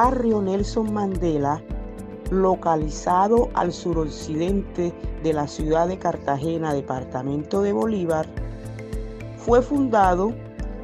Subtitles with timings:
[0.00, 1.60] barrio Nelson Mandela,
[2.30, 8.24] localizado al suroccidente de la ciudad de Cartagena, departamento de Bolívar,
[9.38, 10.32] fue fundado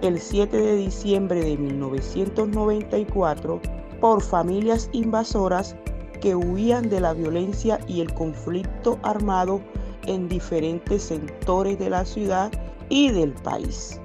[0.03, 3.61] el 7 de diciembre de 1994
[4.01, 5.77] por familias invasoras
[6.21, 9.61] que huían de la violencia y el conflicto armado
[10.09, 12.51] en diferentes sectores de la ciudad
[12.89, 14.01] y del país.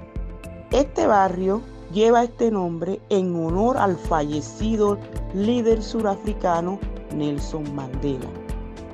[0.70, 4.98] Este barrio lleva este nombre en honor al fallecido
[5.34, 6.78] líder surafricano
[7.14, 8.28] Nelson Mandela,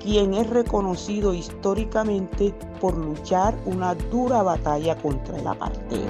[0.02, 6.08] quien es reconocido históricamente por luchar una dura batalla contra el apartheid.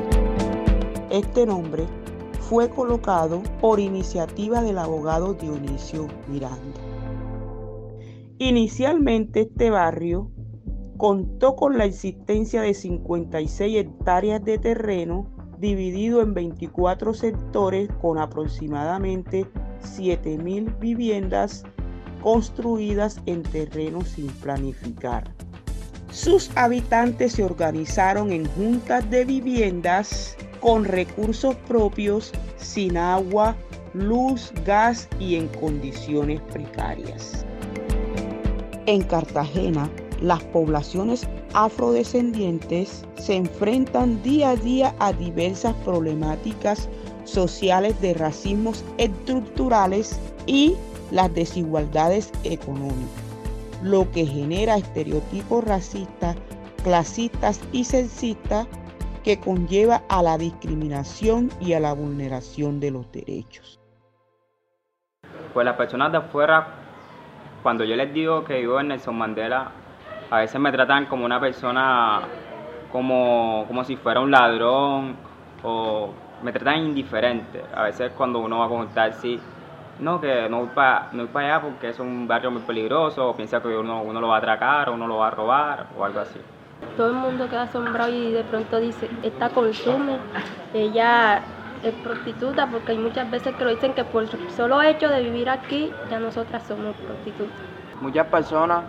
[1.11, 1.87] Este nombre
[2.41, 6.81] fue colocado por iniciativa del abogado Dionisio Miranda.
[8.39, 10.31] Inicialmente este barrio
[10.97, 19.47] contó con la existencia de 56 hectáreas de terreno dividido en 24 sectores con aproximadamente
[19.83, 21.65] 7.000 viviendas
[22.23, 25.31] construidas en terrenos sin planificar.
[26.11, 33.55] Sus habitantes se organizaron en juntas de viviendas con recursos propios, sin agua,
[33.93, 37.45] luz, gas y en condiciones precarias.
[38.87, 39.91] En Cartagena,
[40.21, 46.87] las poblaciones afrodescendientes se enfrentan día a día a diversas problemáticas
[47.25, 50.75] sociales de racismos estructurales y
[51.11, 53.25] las desigualdades económicas,
[53.83, 56.37] lo que genera estereotipos racistas,
[56.85, 58.67] clasistas y sexistas
[59.25, 63.81] que conlleva a la discriminación y a la vulneración de los derechos.
[65.55, 66.69] Pues las personas de afuera,
[67.63, 69.73] cuando yo les digo que vivo en Nelson Mandela,
[70.31, 72.21] a veces me tratan como una persona,
[72.91, 75.17] como, como si fuera un ladrón,
[75.63, 76.11] o
[76.43, 77.63] me tratan indiferente.
[77.75, 79.39] A veces cuando uno va a contar, sí,
[80.01, 83.61] no, que no voy para no allá porque es un barrio muy peligroso, o piensa
[83.61, 86.21] que uno, uno lo va a atracar, o uno lo va a robar, o algo
[86.21, 86.41] así.
[86.97, 90.19] Todo el mundo queda asombrado y de pronto dice, esta consume,
[90.75, 91.41] ella
[91.83, 95.23] es prostituta, porque hay muchas veces que lo dicen que por el solo hecho de
[95.23, 97.57] vivir aquí, ya nosotras somos prostitutas.
[98.01, 98.83] Muchas personas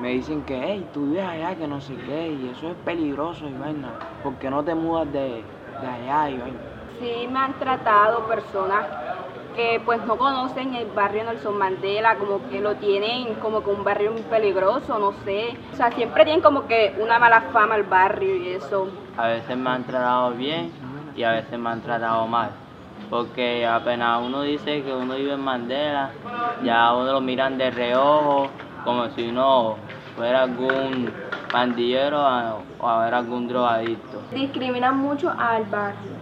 [0.00, 3.48] me dicen que, hey, tú vives allá, que no sé qué, y eso es peligroso
[3.48, 5.44] y vaina, porque no te mudas de,
[5.80, 6.58] de allá y vaina.
[6.98, 8.86] Sí, me han tratado personas
[9.54, 13.84] que pues no conocen el barrio Nelson Mandela, como que lo tienen como que un
[13.84, 15.56] barrio muy peligroso, no sé.
[15.72, 18.88] O sea, siempre tienen como que una mala fama el barrio y eso.
[19.16, 20.72] A veces me han tratado bien
[21.16, 22.50] y a veces me han tratado mal.
[23.10, 26.10] Porque apenas uno dice que uno vive en Mandela,
[26.62, 28.50] ya uno lo miran de reojo,
[28.84, 29.76] como si uno
[30.16, 31.10] fuera algún
[31.50, 32.20] pandillero
[32.80, 34.22] o a ver algún drogadicto.
[34.32, 36.14] Discriminan mucho al barrio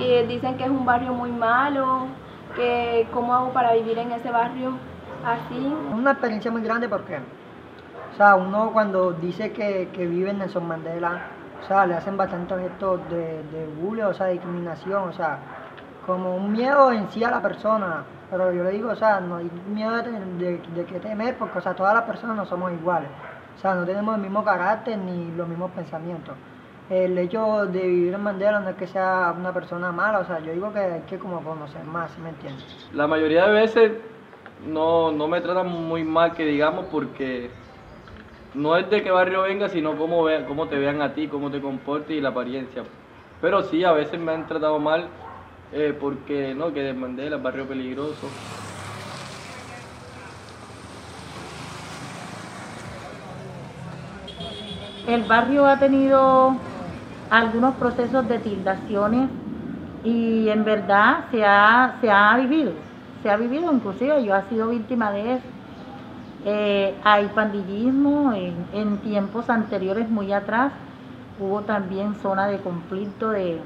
[0.00, 2.06] y dicen que es un barrio muy malo,
[2.56, 4.72] que cómo hago para vivir en ese barrio
[5.24, 5.56] así.
[5.56, 10.38] Es una experiencia muy grande porque, o sea, uno cuando dice que, que vive en
[10.38, 11.20] Nelson Mandela,
[11.62, 15.38] o sea, le hacen bastantes gestos de, de bullying, o sea, de discriminación, o sea,
[16.06, 18.04] como un miedo en sí a la persona.
[18.30, 21.60] Pero yo le digo, o sea, no hay miedo de, de que temer porque, o
[21.60, 23.10] sea, todas las personas no somos iguales.
[23.56, 26.34] O sea, no tenemos el mismo carácter ni los mismos pensamientos
[26.90, 30.40] el hecho de vivir en Mandela no es que sea una persona mala, o sea,
[30.40, 32.88] yo digo que hay que como conocer más, ¿me entiendes?
[32.92, 33.92] La mayoría de veces
[34.66, 37.48] no, no me tratan muy mal, que digamos, porque
[38.54, 41.48] no es de qué barrio venga, sino cómo, ve, cómo te vean a ti, cómo
[41.48, 42.82] te comportes y la apariencia.
[43.40, 45.06] Pero sí, a veces me han tratado mal
[45.72, 48.28] eh, porque, no, que de Mandela barrio peligroso.
[55.06, 56.56] El barrio ha tenido
[57.30, 59.30] algunos procesos de tildaciones
[60.04, 62.72] y en verdad se ha, se ha vivido,
[63.22, 65.46] se ha vivido, inclusive yo he sido víctima de eso.
[66.44, 70.72] Eh, hay pandillismo, en, tiempos anteriores, muy atrás,
[71.38, 73.60] hubo también zona de conflicto, de,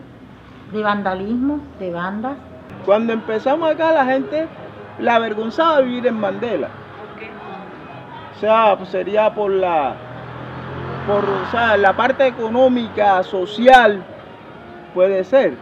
[0.75, 2.37] de vandalismo, de bandas.
[2.85, 4.47] Cuando empezamos acá la gente
[4.99, 6.69] le avergonzaba vivir en Mandela.
[8.37, 9.94] O sea, pues sería por la
[11.06, 11.25] por
[11.79, 14.03] la parte económica, social,
[14.94, 15.55] puede ser,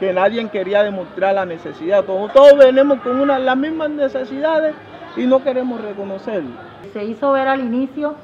[0.00, 2.04] que nadie quería demostrar la necesidad.
[2.04, 4.74] Todos, todos venimos con una, las mismas necesidades
[5.16, 6.50] y no queremos reconocerlo.
[6.94, 8.14] Se hizo ver al inicio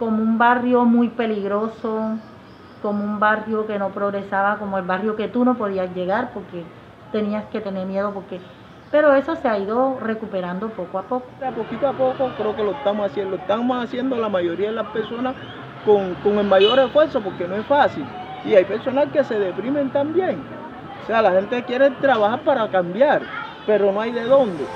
[0.00, 2.18] como un barrio muy peligroso,
[2.84, 6.62] como un barrio que no progresaba, como el barrio que tú no podías llegar porque
[7.12, 8.38] tenías que tener miedo porque
[8.90, 11.26] pero eso se ha ido recuperando poco a poco.
[11.42, 14.74] A poquito a poco creo que lo estamos haciendo, lo estamos haciendo la mayoría de
[14.74, 15.34] las personas
[15.86, 18.04] con, el mayor esfuerzo porque no es fácil.
[18.44, 20.42] Y hay personas que se deprimen también.
[21.02, 23.22] O sea, la gente quiere trabajar para cambiar,
[23.66, 24.66] pero no hay de dónde.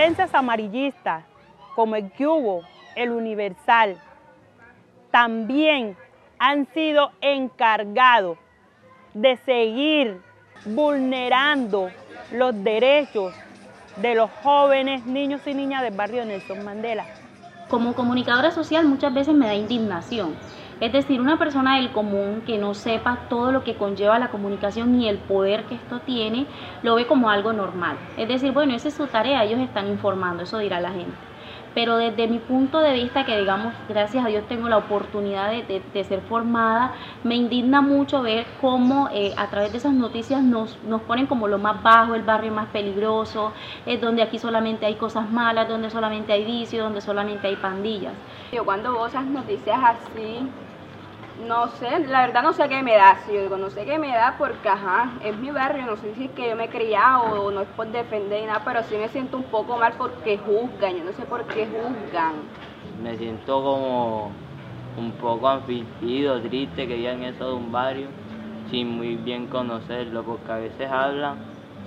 [0.00, 1.24] Prensas amarillistas
[1.74, 2.62] como el Cubo,
[2.96, 4.00] el Universal,
[5.10, 5.94] también
[6.38, 8.38] han sido encargados
[9.12, 10.22] de seguir
[10.64, 11.90] vulnerando
[12.32, 13.34] los derechos
[13.96, 17.04] de los jóvenes, niños y niñas del barrio Nelson Mandela.
[17.68, 20.34] Como comunicadora social muchas veces me da indignación.
[20.80, 25.00] Es decir, una persona del común que no sepa todo lo que conlleva la comunicación
[25.00, 26.46] y el poder que esto tiene,
[26.82, 27.96] lo ve como algo normal.
[28.16, 31.30] Es decir, bueno, esa es su tarea, ellos están informando, eso dirá la gente
[31.74, 36.04] pero desde mi punto de vista, que digamos, gracias a Dios tengo la oportunidad de,
[36.04, 41.26] ser formada, me indigna mucho ver cómo eh, a través de esas noticias nos, ponen
[41.26, 43.52] como lo más bajo, el barrio más peligroso,
[44.00, 48.14] donde aquí solamente hay cosas malas, donde solamente hay vicios, donde solamente hay pandillas.
[48.52, 50.40] Yo cuando veo esas noticias así,
[51.46, 53.98] no sé, la verdad no sé qué me da, si yo digo no sé qué
[53.98, 56.68] me da porque ajá, es mi barrio, no sé si es que yo me he
[56.68, 60.38] criado o no es por defender nada, pero sí me siento un poco mal porque
[60.38, 62.34] juzgan, yo no sé por qué juzgan.
[63.02, 64.32] Me siento como
[64.96, 68.08] un poco afligido, triste que digan eso de un barrio
[68.70, 71.38] sin muy bien conocerlo, porque a veces hablan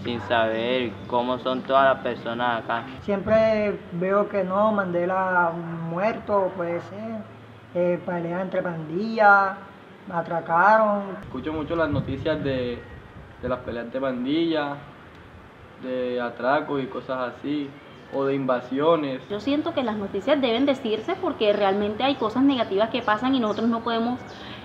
[0.03, 2.83] sin saber cómo son todas las personas acá.
[3.01, 5.51] Siempre veo que no, Mandela
[5.89, 7.21] muerto, puede ser
[7.75, 9.57] eh, peleas entre pandillas,
[10.11, 11.03] atracaron.
[11.21, 12.79] Escucho mucho las noticias de,
[13.41, 14.77] de las peleas de pandillas,
[15.81, 17.69] de atracos y cosas así,
[18.13, 19.21] o de invasiones.
[19.29, 23.39] Yo siento que las noticias deben decirse porque realmente hay cosas negativas que pasan y
[23.39, 24.19] nosotros no podemos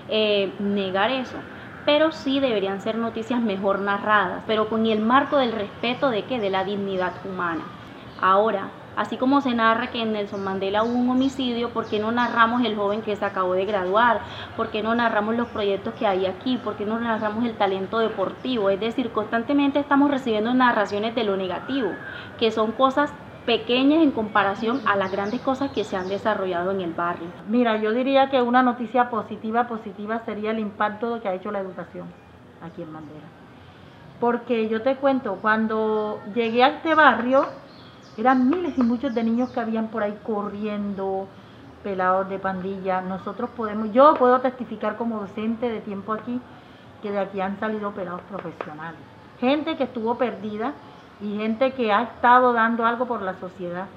[0.07, 1.37] eh, negar eso.
[1.85, 6.39] Pero sí deberían ser noticias mejor narradas, pero con el marco del respeto de que
[6.39, 7.63] de la dignidad humana.
[8.21, 8.69] Ahora,
[8.99, 12.65] Así como se narra que en Nelson Mandela hubo un homicidio, ¿por qué no narramos
[12.65, 14.19] el joven que se acabó de graduar?
[14.57, 16.57] ¿Por qué no narramos los proyectos que hay aquí?
[16.57, 18.69] ¿Por qué no narramos el talento deportivo?
[18.69, 21.91] Es decir, constantemente estamos recibiendo narraciones de lo negativo,
[22.37, 23.13] que son cosas
[23.45, 27.29] pequeñas en comparación a las grandes cosas que se han desarrollado en el barrio.
[27.47, 31.59] Mira, yo diría que una noticia positiva, positiva sería el impacto que ha hecho la
[31.59, 32.07] educación
[32.61, 33.27] aquí en Mandela.
[34.19, 37.47] Porque yo te cuento, cuando llegué a este barrio,
[38.19, 41.27] eran miles y muchos de niños que habían por ahí corriendo,
[41.83, 43.01] pelados de pandilla.
[43.01, 46.39] Nosotros podemos, yo puedo testificar como docente de tiempo aquí,
[47.01, 48.99] que de aquí han salido pelados profesionales.
[49.39, 50.73] Gente que estuvo perdida
[51.21, 53.87] y gente que ha estado dando algo por la sociedad.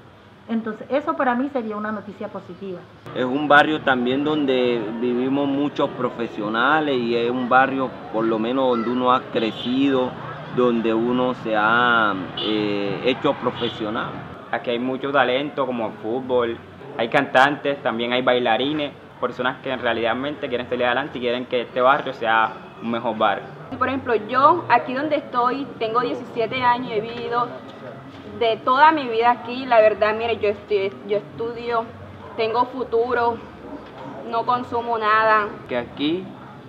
[0.49, 2.79] Entonces, eso para mí sería una noticia positiva.
[3.15, 8.69] Es un barrio también donde vivimos muchos profesionales y es un barrio por lo menos
[8.69, 10.11] donde uno ha crecido,
[10.55, 14.11] donde uno se ha eh, hecho profesional.
[14.51, 16.57] Aquí hay mucho talento como fútbol,
[16.97, 21.81] hay cantantes, también hay bailarines, personas que realmente quieren salir adelante y quieren que este
[21.81, 23.45] barrio sea un mejor barrio.
[23.77, 27.47] Por ejemplo, yo aquí donde estoy, tengo 17 años y he vivido
[28.39, 30.49] de toda mi vida aquí, la verdad, mire, yo,
[31.07, 31.85] yo estudio,
[32.35, 33.37] tengo futuro,
[34.29, 35.47] no consumo nada.
[35.67, 36.25] Que aquí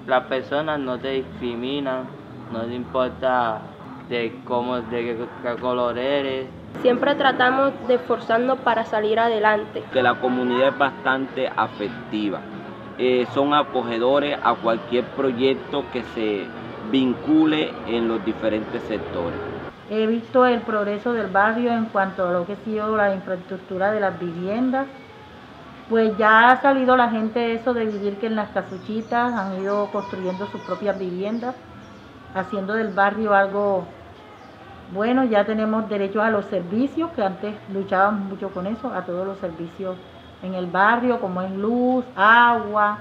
[0.07, 2.05] las personas no te discriminan,
[2.53, 3.61] no te importa
[4.09, 6.47] de cómo, de qué, color eres.
[6.83, 9.83] Siempre tratamos de esforzarnos para salir adelante.
[9.93, 12.41] Que la comunidad es bastante afectiva.
[12.99, 16.45] Eh, son acogedores a cualquier proyecto que se
[16.91, 19.39] vincule en los diferentes sectores.
[19.91, 23.93] He visto el progreso del barrio en cuanto a lo que ha sido la infraestructura
[23.93, 24.87] de las viviendas.
[25.89, 29.91] Pues ya ha salido la gente eso de vivir que en las casuchitas han ido
[29.93, 31.55] construyendo sus propias viviendas
[32.35, 33.87] haciendo del barrio algo
[34.93, 39.27] bueno, ya tenemos derecho a los servicios, que antes luchábamos mucho con eso, a todos
[39.27, 39.97] los servicios
[40.43, 42.99] en el barrio, como es luz, agua,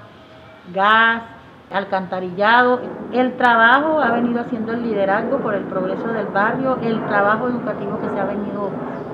[0.74, 1.24] gas,
[1.72, 2.80] alcantarillado.
[3.12, 8.00] El trabajo ha venido haciendo el liderazgo por el progreso del barrio, el trabajo educativo
[8.00, 8.72] que se ha venido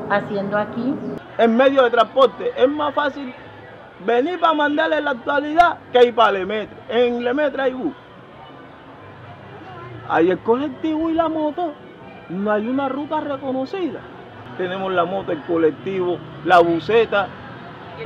[0.09, 0.95] haciendo aquí.
[1.38, 3.33] En medio de transporte es más fácil
[4.05, 6.77] venir para mandarle la actualidad que ir para Lemetre.
[6.88, 7.93] En Lemetre hay bus
[10.10, 11.74] hay el colectivo y la moto.
[12.30, 14.00] No hay una ruta reconocida.
[14.58, 17.28] Tenemos la moto, el colectivo, la buseta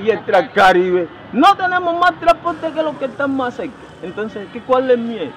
[0.03, 1.07] y el Transcaribe.
[1.31, 3.73] No tenemos más transporte que los que están más cerca.
[4.01, 5.31] Entonces, ¿qué, ¿cuál es miedo?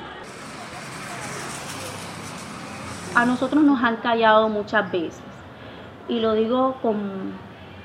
[3.15, 5.23] A nosotros nos han callado muchas veces.
[6.09, 7.33] Y lo digo con,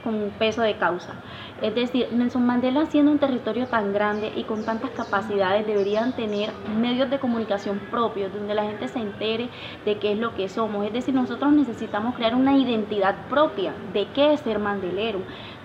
[0.03, 1.13] con peso de causa.
[1.61, 6.51] Es decir, Nelson Mandela siendo un territorio tan grande y con tantas capacidades deberían tener
[6.79, 9.49] medios de comunicación propios donde la gente se entere
[9.85, 10.85] de qué es lo que somos.
[10.85, 15.19] Es decir, nosotros necesitamos crear una identidad propia de qué es ser mandelero,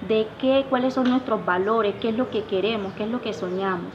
[0.06, 3.32] de qué, cuáles son nuestros valores, qué es lo que queremos, qué es lo que
[3.32, 3.92] soñamos,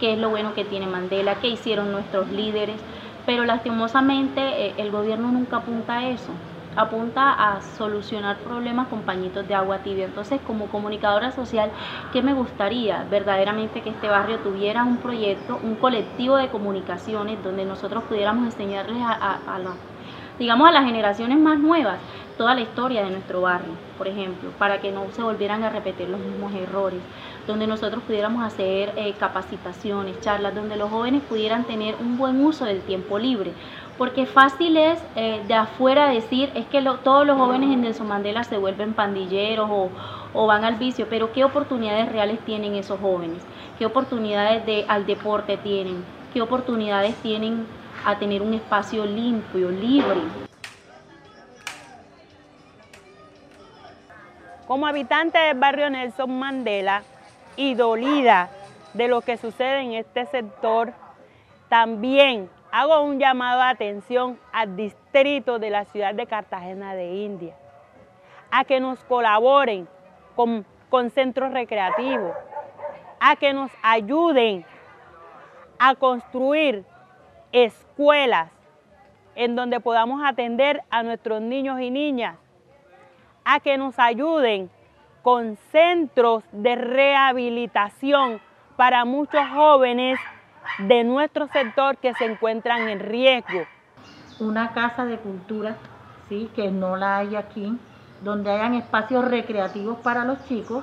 [0.00, 2.80] qué es lo bueno que tiene Mandela, qué hicieron nuestros líderes.
[3.26, 6.32] Pero lastimosamente eh, el gobierno nunca apunta a eso
[6.76, 10.04] apunta a solucionar problemas con pañitos de agua tibia.
[10.06, 11.70] Entonces, como comunicadora social,
[12.12, 13.04] ¿qué me gustaría?
[13.10, 19.02] Verdaderamente que este barrio tuviera un proyecto, un colectivo de comunicaciones donde nosotros pudiéramos enseñarles
[19.02, 19.38] a,
[20.38, 21.98] digamos, a las generaciones más nuevas
[22.36, 26.08] toda la historia de nuestro barrio, por ejemplo, para que no se volvieran a repetir
[26.08, 26.98] los mismos errores,
[27.46, 32.64] donde nosotros pudiéramos hacer eh, capacitaciones, charlas, donde los jóvenes pudieran tener un buen uso
[32.64, 33.52] del tiempo libre,
[33.96, 38.42] porque fácil es eh, de afuera decir es que todos los jóvenes en Nelson Mandela
[38.42, 39.70] se vuelven pandilleros
[40.32, 43.42] o, van al vicio, pero ¿qué oportunidades reales tienen esos jóvenes?
[43.78, 46.04] ¿Qué oportunidades de, al deporte tienen?
[46.32, 47.66] ¿Qué oportunidades tienen
[48.04, 50.20] a tener un espacio limpio, libre?
[54.66, 57.04] Como habitante del barrio Nelson Mandela
[57.56, 58.50] y dolida
[58.92, 60.92] de lo que sucede en este sector,
[61.68, 67.54] también hago un llamado de atención al distrito de la ciudad de Cartagena de India,
[68.50, 69.86] a que nos colaboren
[70.34, 72.34] con, con centros recreativos,
[73.20, 74.66] a que nos ayuden
[75.78, 76.84] a construir
[77.52, 78.50] escuelas
[79.36, 82.38] en donde podamos atender a nuestros niños y niñas,
[83.44, 84.68] a que nos ayuden
[85.22, 88.40] con centros de rehabilitación
[88.76, 90.18] para muchos jóvenes
[90.78, 93.64] de nuestro sector que se encuentran en riesgo.
[94.40, 95.76] Una casa de cultura,
[96.28, 97.78] sí, que no la hay aquí,
[98.22, 100.82] donde hayan espacios recreativos para los chicos,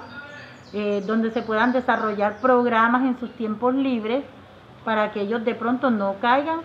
[0.74, 4.24] eh, donde se puedan desarrollar programas en sus tiempos libres
[4.86, 6.62] para que ellos de pronto no caigan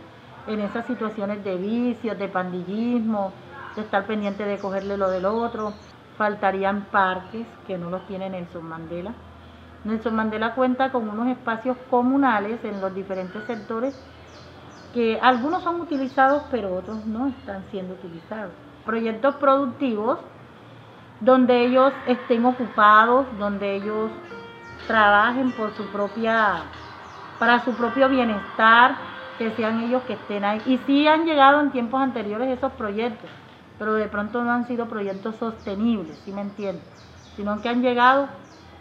[0.46, 3.32] en esas situaciones de vicios, de pandillismo,
[3.74, 5.72] de estar pendiente de cogerle lo del otro.
[6.16, 9.12] Faltarían parques que no los tienen en Mandela
[9.84, 13.94] Nelson Mandela cuenta con unos espacios comunales en los diferentes sectores
[14.92, 18.52] que algunos son utilizados pero otros no están siendo utilizados.
[18.84, 20.18] Proyectos productivos
[21.20, 24.10] donde ellos estén ocupados, donde ellos
[24.86, 26.62] trabajen por su propia
[27.38, 28.96] para su propio bienestar,
[29.38, 30.62] que sean ellos que estén ahí.
[30.66, 33.28] Y sí han llegado en tiempos anteriores esos proyectos,
[33.78, 36.84] pero de pronto no han sido proyectos sostenibles, si me entiendes,
[37.36, 38.28] sino que han llegado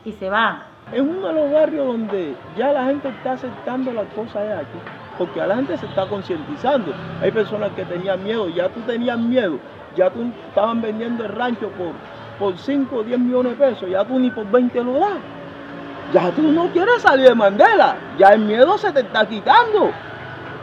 [0.05, 0.74] y se van.
[0.93, 4.77] Es uno de los barrios donde ya la gente está aceptando las cosas de aquí,
[5.17, 6.93] porque a la gente se está concientizando.
[7.23, 9.57] Hay personas que tenían miedo, ya tú tenías miedo,
[9.95, 11.93] ya tú estaban vendiendo el rancho por,
[12.37, 15.17] por 5 o 10 millones de pesos, ya tú ni por 20 lo das.
[16.13, 19.89] Ya tú no quieres salir de Mandela, ya el miedo se te está quitando.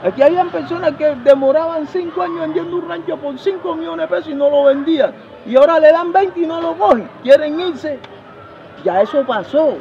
[0.05, 4.33] Aquí habían personas que demoraban 5 años vendiendo un rancho por 5 millones de pesos
[4.33, 5.13] y no lo vendían.
[5.47, 7.11] Y ahora le dan 20 y no lo cogen.
[7.25, 7.99] Quieren irse.
[8.85, 9.77] Ya eso pasó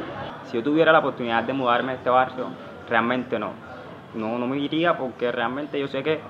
[0.52, 2.48] si yo tuviera la oportunidad de mudarme a este barrio,
[2.88, 3.52] realmente no.
[4.14, 6.20] No, no me iría porque realmente yo sé que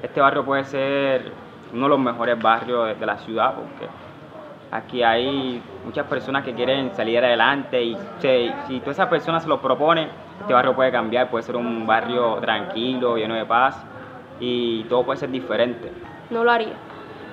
[0.00, 1.32] este barrio puede ser
[1.72, 3.88] uno de los mejores barrios de, la ciudad porque
[4.70, 9.60] aquí hay muchas personas que quieren salir adelante y si todas esas personas se lo
[9.60, 10.08] proponen,
[10.40, 13.84] este barrio puede cambiar, puede ser un barrio tranquilo, lleno de paz
[14.38, 15.90] y todo puede ser diferente.
[16.30, 16.74] No lo haría,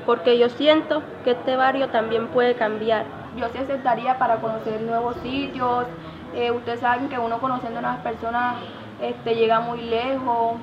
[0.07, 3.05] porque yo siento que este barrio también puede cambiar.
[3.37, 5.85] Yo sí aceptaría para conocer nuevos sitios,
[6.35, 8.55] eh, ustedes saben que uno conociendo a las personas
[9.01, 10.55] este, llega muy lejos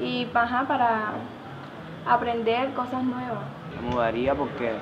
[0.00, 1.12] y para
[2.06, 3.44] aprender cosas nuevas.
[3.82, 4.72] Me mudaría porque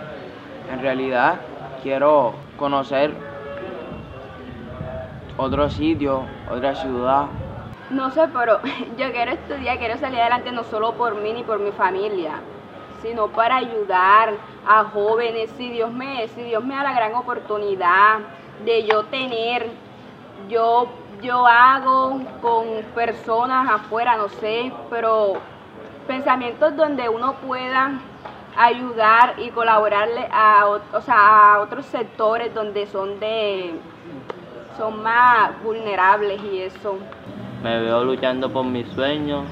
[0.73, 1.41] en realidad
[1.83, 3.13] quiero conocer
[5.37, 7.27] otro sitio, otra ciudad.
[7.91, 8.61] No sé, pero
[8.99, 12.41] yo quiero estudiar, quiero salir adelante no solo por mí ni por mi familia,
[13.03, 14.35] sino para ayudar
[14.67, 15.51] a jóvenes.
[15.57, 18.21] Si Dios me, si Dios me da la gran oportunidad
[18.65, 19.84] de yo tener
[20.49, 20.89] yo,
[21.23, 25.35] yo hago con personas afuera, no sé, pero
[26.07, 27.93] pensamientos donde uno pueda
[28.57, 30.63] ayudar y colaborarle a,
[31.09, 33.75] a otros sectores donde son de
[34.77, 36.99] son más vulnerables y eso.
[37.63, 39.45] Me veo luchando por mis sueños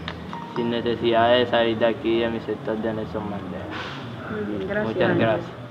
[0.57, 3.65] sin necesidad de salir de aquí de mi sector de Nelson Mandela.
[4.31, 4.95] Muy bien, gracias.
[4.95, 5.62] Muchas gracias.